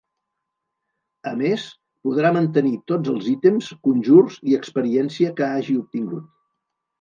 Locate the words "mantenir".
2.37-2.71